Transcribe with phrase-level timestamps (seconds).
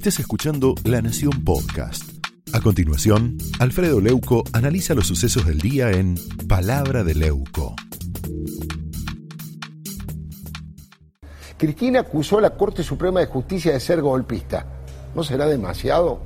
[0.00, 2.04] Estés escuchando La Nación Podcast.
[2.54, 6.14] A continuación, Alfredo Leuco analiza los sucesos del día en
[6.48, 7.76] Palabra de Leuco.
[11.58, 14.64] Cristina acusó a la Corte Suprema de Justicia de ser golpista.
[15.14, 16.22] ¿No será demasiado?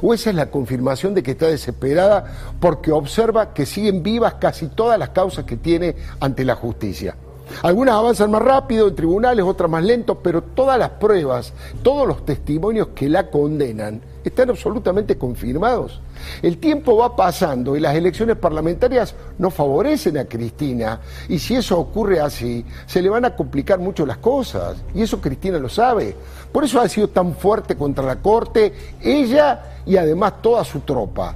[0.00, 4.68] ¿O esa es la confirmación de que está desesperada porque observa que siguen vivas casi
[4.68, 7.14] todas las causas que tiene ante la justicia?
[7.62, 11.52] Algunas avanzan más rápido en tribunales, otras más lento, pero todas las pruebas,
[11.82, 16.00] todos los testimonios que la condenan están absolutamente confirmados.
[16.42, 21.78] El tiempo va pasando y las elecciones parlamentarias no favorecen a Cristina y si eso
[21.78, 26.14] ocurre así, se le van a complicar mucho las cosas y eso Cristina lo sabe.
[26.52, 28.72] Por eso ha sido tan fuerte contra la Corte
[29.02, 31.34] ella y además toda su tropa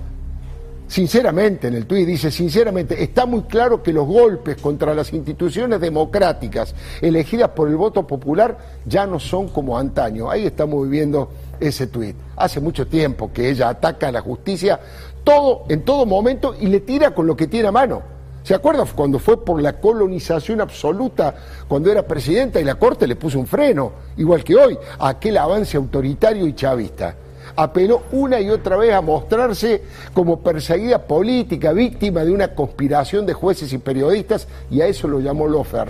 [0.93, 5.81] sinceramente, en el tuit dice, sinceramente, está muy claro que los golpes contra las instituciones
[5.81, 10.31] democráticas elegidas por el voto popular ya no son como antaño.
[10.31, 12.15] Ahí estamos viviendo ese tuit.
[12.37, 14.79] Hace mucho tiempo que ella ataca a la justicia
[15.25, 18.03] todo, en todo momento y le tira con lo que tiene a mano.
[18.43, 21.35] ¿Se acuerda cuando fue por la colonización absoluta,
[21.69, 25.39] cuando era presidenta y la Corte le puso un freno, igual que hoy, a aquel
[25.39, 27.15] avance autoritario y chavista?
[27.57, 33.35] Apeló una y otra vez a mostrarse como perseguida política, víctima de una conspiración de
[33.35, 35.89] jueces y periodistas, y a eso lo llamó Lofer.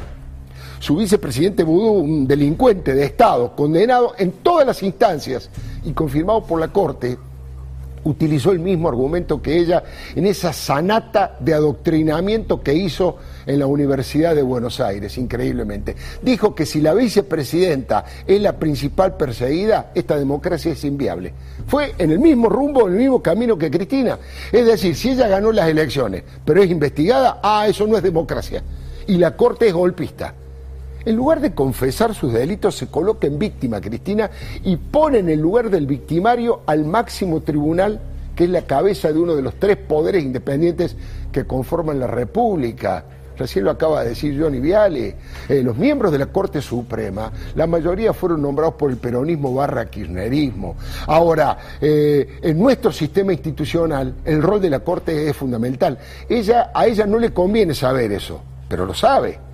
[0.78, 5.48] Su vicepresidente Vudú, un delincuente de Estado, condenado en todas las instancias
[5.84, 7.19] y confirmado por la Corte,
[8.05, 9.83] utilizó el mismo argumento que ella
[10.14, 15.97] en esa sanata de adoctrinamiento que hizo en la Universidad de Buenos Aires, increíblemente.
[16.23, 21.33] Dijo que si la vicepresidenta es la principal perseguida, esta democracia es inviable.
[21.67, 24.19] Fue en el mismo rumbo, en el mismo camino que Cristina.
[24.50, 28.62] Es decir, si ella ganó las elecciones, pero es investigada, ah, eso no es democracia.
[29.06, 30.34] Y la Corte es golpista.
[31.05, 34.31] En lugar de confesar sus delitos, se coloca en víctima Cristina
[34.62, 38.00] y pone en el lugar del victimario al máximo tribunal,
[38.36, 40.97] que es la cabeza de uno de los tres poderes independientes
[41.33, 43.05] que conforman la República.
[43.36, 45.17] Recién lo acaba de decir Johnny Viale.
[45.48, 49.86] Eh, los miembros de la Corte Suprema, la mayoría fueron nombrados por el peronismo barra
[49.86, 50.77] kirchnerismo.
[51.08, 55.98] Ahora, eh, en nuestro sistema institucional, el rol de la Corte es fundamental.
[56.29, 59.52] Ella, a ella no le conviene saber eso, pero lo sabe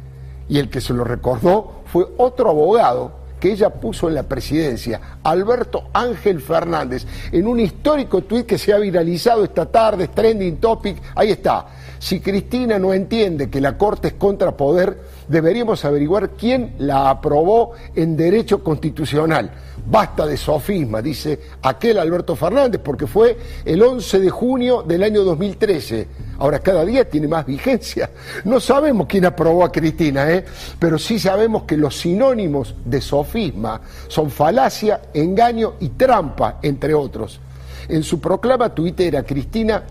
[0.48, 5.00] y el que se lo recordó fue otro abogado que ella puso en la presidencia,
[5.22, 11.00] Alberto Ángel Fernández, en un histórico tuit que se ha viralizado esta tarde, trending topic,
[11.14, 11.66] ahí está.
[11.98, 14.98] Si Cristina no entiende que la Corte es contrapoder,
[15.28, 19.50] deberíamos averiguar quién la aprobó en derecho constitucional.
[19.86, 25.24] Basta de sofisma, dice aquel Alberto Fernández, porque fue el 11 de junio del año
[25.24, 26.27] 2013.
[26.38, 28.10] Ahora cada día tiene más vigencia.
[28.44, 30.44] No sabemos quién aprobó a Cristina, ¿eh?
[30.78, 37.40] pero sí sabemos que los sinónimos de sofisma son falacia, engaño y trampa, entre otros.
[37.88, 39.82] En su proclama tuitera, Cristina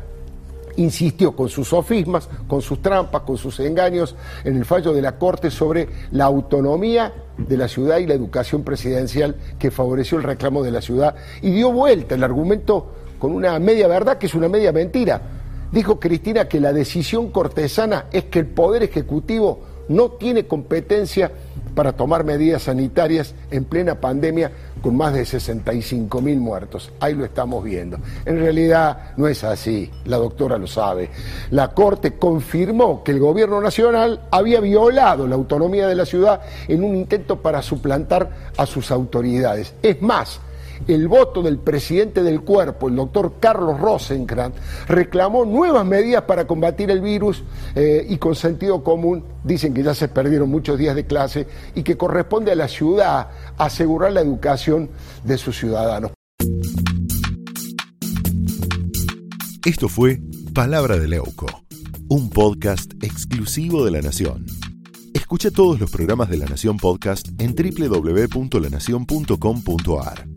[0.77, 5.17] insistió con sus sofismas, con sus trampas, con sus engaños en el fallo de la
[5.17, 10.63] Corte sobre la autonomía de la ciudad y la educación presidencial que favoreció el reclamo
[10.63, 14.47] de la ciudad y dio vuelta el argumento con una media verdad que es una
[14.47, 15.21] media mentira.
[15.71, 21.31] Dijo Cristina que la decisión cortesana es que el Poder Ejecutivo no tiene competencia
[21.75, 24.51] para tomar medidas sanitarias en plena pandemia
[24.81, 26.91] con más de 65 mil muertos.
[26.99, 27.99] Ahí lo estamos viendo.
[28.25, 31.11] En realidad no es así, la doctora lo sabe.
[31.51, 36.83] La Corte confirmó que el gobierno nacional había violado la autonomía de la ciudad en
[36.83, 39.75] un intento para suplantar a sus autoridades.
[39.83, 40.39] Es más,
[40.87, 44.57] el voto del presidente del cuerpo, el doctor Carlos Rosenkrantz,
[44.87, 47.43] reclamó nuevas medidas para combatir el virus
[47.75, 51.83] eh, y con sentido común dicen que ya se perdieron muchos días de clase y
[51.83, 54.89] que corresponde a la ciudad asegurar la educación
[55.23, 56.11] de sus ciudadanos.
[59.65, 60.21] Esto fue
[60.53, 61.47] Palabra de Leuco,
[62.07, 64.45] un podcast exclusivo de La Nación.
[65.13, 70.36] Escucha todos los programas de La Nación Podcast en www.lanacion.com.ar.